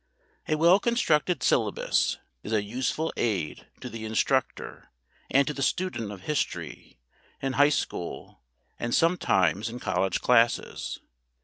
[0.47, 4.89] A well constructed syllabus is a useful aid to the instructor
[5.29, 6.97] and to the student of history
[7.39, 8.41] in high school
[8.79, 11.01] and sometimes in college classes.